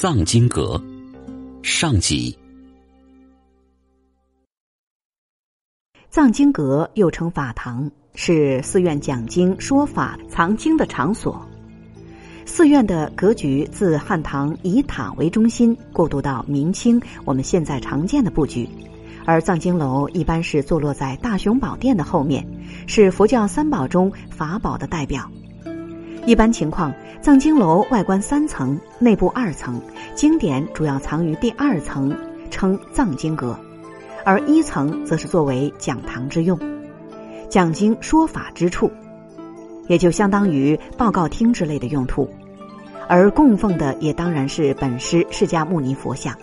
[0.00, 0.80] 藏经阁
[1.60, 2.38] 上集。
[6.08, 11.44] 藏经阁又称法堂，是寺院讲经说法、藏经的场所。
[12.46, 18.68] 寺院的格局自汉唐以塔为中心，过渡到明清我们现在常见的布局。
[19.26, 22.46] 而藏经楼一般是坐落在大雄宝殿的后面，
[22.86, 25.28] 是佛教三宝中法宝的代表。
[26.28, 26.92] 一般情况，
[27.22, 29.80] 藏经楼外观三层，内部二层，
[30.14, 32.14] 经典主要藏于第二层，
[32.50, 33.58] 称藏经阁；
[34.26, 36.60] 而一层则是作为讲堂之用，
[37.48, 38.92] 讲经说法之处，
[39.86, 42.28] 也就相当于报告厅之类的用途。
[43.08, 46.36] 而供奉的也当然是本师释迦牟尼佛像。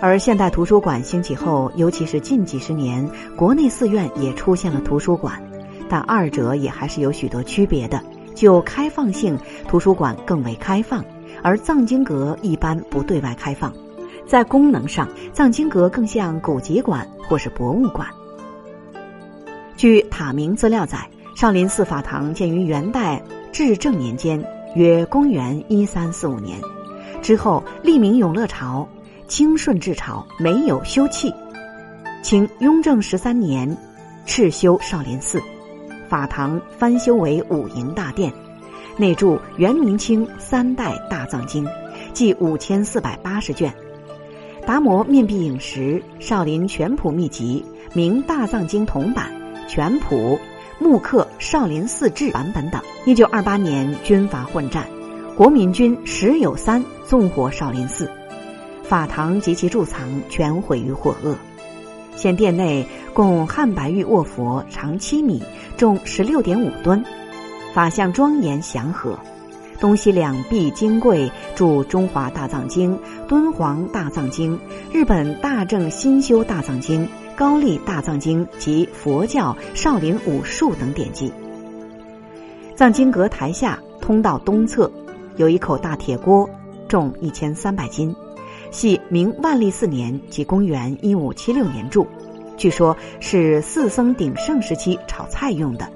[0.00, 5.40] 而现代图书馆兴起后，尤其是近几十年，国内寺院也出现了图书馆，
[5.88, 8.02] 但二者也还是有许多区别的。
[8.38, 11.04] 就开放性，图书馆更为开放，
[11.42, 13.74] 而藏经阁一般不对外开放。
[14.28, 18.06] 在功能上，藏经阁更像古籍馆或是博物馆。
[19.76, 24.40] 据塔明资料载，少林寺法堂建于元代至正年间，
[24.76, 26.60] 约公元一三四五年，
[27.20, 28.88] 之后历明永乐朝。
[29.26, 31.30] 清顺治朝没有修葺，
[32.22, 33.76] 清雍正十三年，
[34.26, 35.38] 敕修少林寺
[36.08, 38.32] 法堂，翻修为五营大殿，
[38.96, 41.66] 内著元明清三代大藏经，
[42.12, 43.72] 计五千四百八十卷，
[44.66, 49.30] 达摩面壁影石、少林全谱秘籍、明大藏经铜版、
[49.68, 50.38] 全谱、
[50.78, 52.80] 木刻少林寺志版本等。
[53.04, 54.86] 一九二八年军阀混战，
[55.36, 58.10] 国民军时有三纵火少林寺。
[58.82, 61.36] 法堂及其贮藏全毁于火厄。
[62.18, 65.40] 现殿内供汉白玉卧佛，长七米，
[65.76, 67.04] 重十六点五吨，
[67.72, 69.16] 法相庄严祥和。
[69.78, 72.92] 东西两壁金柜著《中华大藏经》
[73.28, 74.52] 《敦煌大藏经》
[74.92, 77.02] 《日本大正新修大藏经》
[77.36, 81.32] 《高丽大藏经》及佛教少林武术等典籍。
[82.74, 84.90] 藏经阁台下通道东侧
[85.36, 86.50] 有一口大铁锅，
[86.88, 88.12] 重一千三百斤。
[88.70, 92.06] 系明万历四年即公元一五七六年铸，
[92.56, 95.90] 据说是四僧鼎盛时期炒菜用的，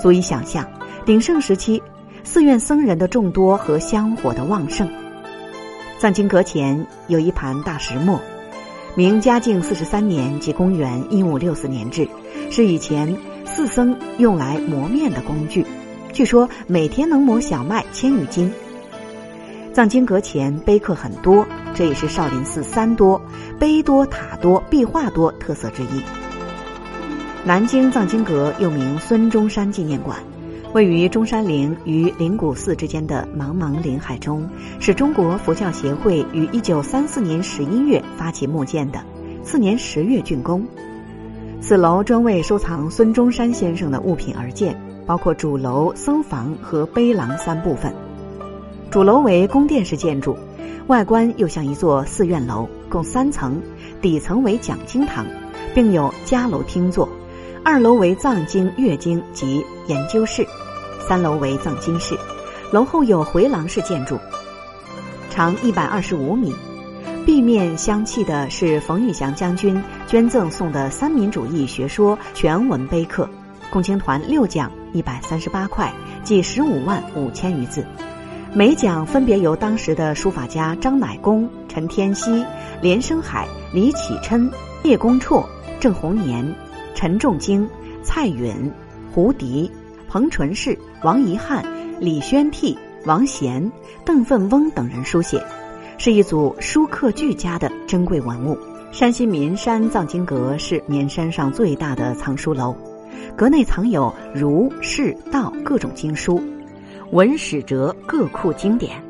[0.00, 0.66] 足以想象
[1.04, 1.82] 鼎盛时期
[2.22, 4.88] 寺院僧人的众多和香火的旺盛。
[5.98, 8.20] 藏经阁前有一盘大石磨，
[8.94, 12.08] 明嘉靖四十三年即公元一五六四年制，
[12.50, 13.14] 是以前
[13.44, 15.66] 寺僧用来磨面的工具，
[16.12, 18.50] 据说每天能磨小麦千余斤。
[19.72, 21.46] 藏经阁前碑刻很多。
[21.72, 23.18] 这也是少林寺三多、
[23.58, 26.02] 碑多、塔多、壁画多特色之一。
[27.44, 30.18] 南京藏经阁又名孙中山纪念馆，
[30.74, 34.46] 位于中山陵与灵谷寺之间的茫茫林海中，
[34.78, 39.00] 是中国佛教协会于一九三四年十一月发起募建的，
[39.42, 40.66] 次年十月竣工。
[41.62, 47.94] 此楼专为收藏孙中山先生的物品而建，包括主楼、僧房和碑廊三部分。
[48.90, 50.36] 主楼为宫殿式建筑。
[50.88, 53.62] 外观又像一座寺院楼，共三层，
[54.02, 55.24] 底层为讲经堂，
[55.72, 57.08] 并有家楼厅座；
[57.64, 60.44] 二楼为藏经阅经及研究室，
[61.06, 62.18] 三楼为藏经室。
[62.72, 64.18] 楼后有回廊式建筑，
[65.30, 66.52] 长一百二十五米，
[67.24, 73.28] 壁面镶砌的是冯玉祥将军捐赠送的三民主义学说全文碑刻，
[73.70, 75.92] 共青团六奖一百三十八块，
[76.24, 77.86] 计十五万五千余字。
[78.52, 82.44] 每讲分别由当时的书法家张乃公、陈天锡、
[82.82, 84.50] 连生海、李启琛、
[84.82, 85.46] 叶公绰、
[85.78, 86.44] 郑弘年、
[86.92, 87.68] 陈仲京、
[88.02, 88.52] 蔡允、
[89.12, 89.70] 胡迪、
[90.08, 91.64] 彭纯士、王遗汉、
[92.00, 93.70] 李宣替、王贤、
[94.04, 95.40] 邓奋翁等人书写，
[95.96, 98.58] 是一组书刻俱佳的珍贵文物。
[98.90, 102.74] 山西岷山藏经阁是绵山上最大的藏书楼，
[103.36, 106.42] 阁内藏有儒、释、道各种经书。
[107.12, 109.02] 文史哲各库经典，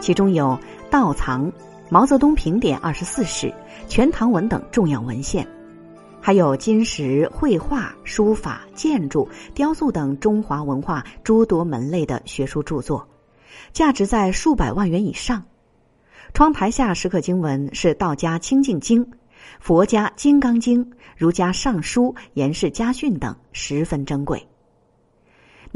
[0.00, 0.58] 其中有
[0.90, 1.52] 道藏、
[1.90, 3.52] 毛泽东评点二十四史、
[3.86, 5.46] 全唐文等重要文献，
[6.18, 13.06] 还有金石、绘画、书法、建筑、雕塑等中华文化诸多门类的学术著作，
[13.70, 15.44] 价值在数百万元以上。
[16.32, 19.06] 窗台下石刻经文是道家清净经、
[19.60, 24.42] 佛家金刚经、儒家尚书、严氏家训等，十分珍贵。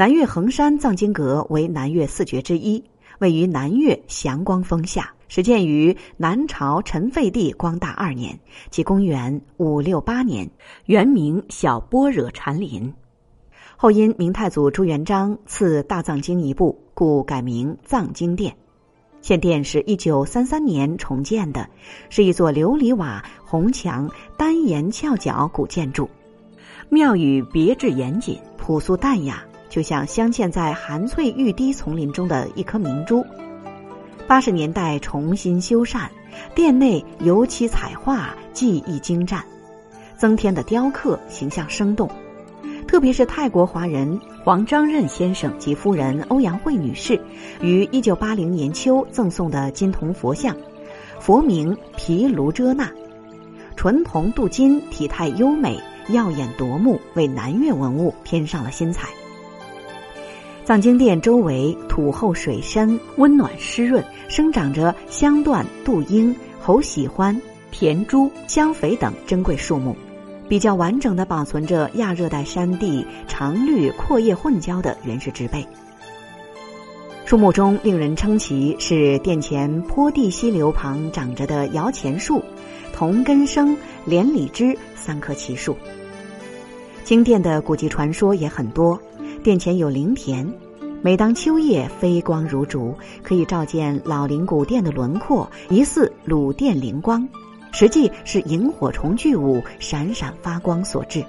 [0.01, 2.83] 南岳衡山藏经阁为南岳四绝之一，
[3.19, 10.51] 位于南岳祥光峰下，始建于南朝陈废帝光大二年，即公元五六八年，
[10.87, 12.95] 原名小般若禅林，
[13.77, 18.57] 后因明太祖朱元璋赐大藏经一部，故改名藏经殿。
[19.21, 21.69] 现殿是一九三三年重建的，
[22.09, 26.09] 是一座琉璃瓦、红墙、单檐翘角古建筑。
[26.89, 33.25] 庙宇别致严谨、朴素淡雅，就像镶嵌在含翠玉滴丛林中的一颗明珠。
[34.27, 36.09] 八十年代重新修缮，
[36.55, 39.43] 殿内油漆彩画技艺精湛，
[40.17, 42.11] 增添的雕刻形象生动。
[42.87, 47.21] 特别是泰国华人黄章任先生及夫人欧阳慧女士
[47.63, 50.57] 于一九八零年秋赠送的金铜佛像，
[51.21, 52.91] 佛名毗卢遮那，
[53.77, 55.81] 纯铜镀金，体态优美。
[56.09, 59.07] 耀眼夺目，为南越文物添上了新彩。
[60.71, 67.37] 藏经殿周围土厚水深，温暖湿润，生长着香椴、杜英、猴喜欢、
[67.73, 69.97] 田珠、香肥等珍贵树木，
[70.49, 75.67] 比较完整的保存着亚热带山地常绿阔叶混交的原始植被。
[77.25, 82.41] 树木中令人称奇是殿前坡地溪流旁长着的摇钱树、
[82.93, 85.77] 同根生、连理枝三棵奇树。
[87.03, 88.97] 经殿的古迹传说也很多，
[89.43, 90.47] 殿前有灵田，
[91.01, 97.27] 每当秋夜飞光如烛，可以照见老陵古殿的轮廓，疑似鲁殿灵光，
[97.73, 101.25] 实际是萤火虫巨物闪闪发光所致。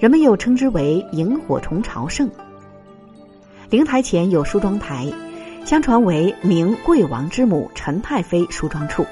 [0.00, 2.28] 人们又称之为萤火虫朝圣。
[3.68, 5.06] 灵台前有梳妆台，
[5.64, 9.06] 相传为明贵王之母陈太妃梳妆处，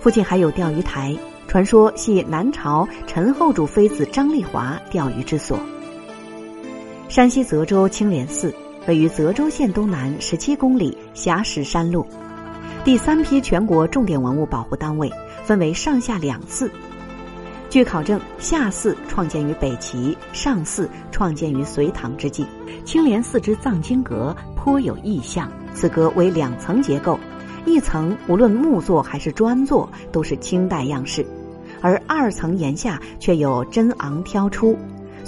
[0.00, 1.16] 附近还有钓鱼台。
[1.46, 5.58] 传说系南朝陈后主妃子张丽华钓鱼之所。
[7.18, 8.54] 山西泽州青莲寺
[8.86, 12.06] 位于泽州县东南十七公里峡石山路，
[12.84, 15.10] 第三批全国重点文物保护单位，
[15.42, 16.70] 分为上下两寺。
[17.68, 22.46] 据考证，下寺创建于北齐，上寺创建于隋唐之际。
[22.84, 27.18] 青莲寺之藏经阁颇有异象，此阁为两层结构，
[27.66, 31.26] 一层无论木作还是砖作都是清代样式。
[31.80, 34.78] 而二层檐下却有真昂挑出，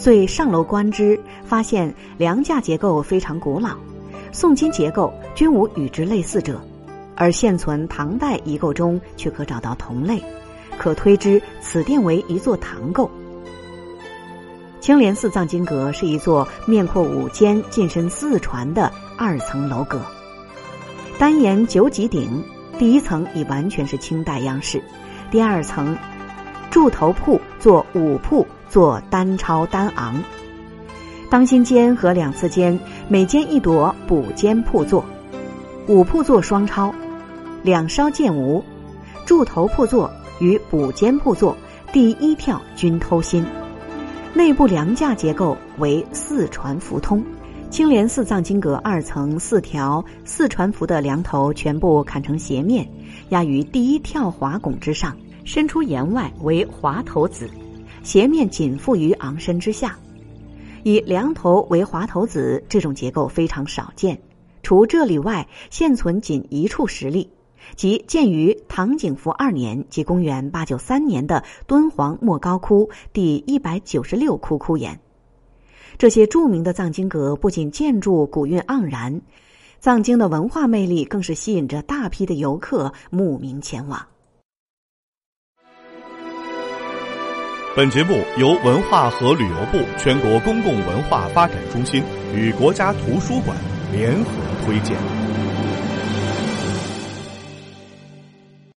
[0.01, 3.77] 遂上楼观之，发现梁架结构非常古老，
[4.33, 6.59] 宋金结构均无与之类似者，
[7.15, 10.25] 而现存唐代遗构中却可找到同类，
[10.79, 13.11] 可推知此殿为一座唐构。
[14.81, 20.01] 青莲寺藏经阁是一座面阔五间、进深四船的二层楼阁，
[21.19, 22.43] 单檐九脊顶，
[22.79, 24.83] 第一层已完全是清代样式，
[25.31, 25.95] 第二层。
[26.71, 30.23] 柱头铺做五铺，做单超单昂。
[31.29, 35.05] 当心间和两次间每间一朵补间铺座，
[35.87, 36.95] 五铺座双超，
[37.63, 38.65] 两稍见无。
[39.27, 41.57] 柱头铺座与补间铺座
[41.93, 43.45] 第一跳均偷心。
[44.33, 47.23] 内部梁架结构为四传符通。
[47.69, 52.89] 青莲寺藏经阁二层四条四传符的梁头全部砍成斜面，
[53.29, 55.17] 压于第一跳华拱之上。
[55.45, 57.49] 伸出檐外为华头子，
[58.03, 59.99] 斜面紧附于昂身之下，
[60.83, 64.21] 以梁头为华头子，这种结构非常少见。
[64.63, 67.31] 除这里外，现存仅一处实例，
[67.77, 74.99] 即建于唐景福二年即公元八九三年的敦煌莫高窟第一百九十六窟窟眼。
[75.99, 79.21] 这些著名的藏经阁不仅建筑古韵盎然，
[79.79, 84.07] 藏经的文化魅力更是吸引着大批的游客慕名前往。
[87.77, 92.03] 本节目由文化和旅游部全国公共文化发展中心
[92.35, 93.57] 与国家图书馆
[93.93, 94.31] 联合
[94.67, 95.20] 推荐。